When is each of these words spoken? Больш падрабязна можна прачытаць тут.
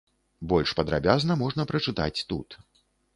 Больш 0.53 0.71
падрабязна 0.79 1.37
можна 1.41 1.65
прачытаць 1.73 2.23
тут. 2.33 2.57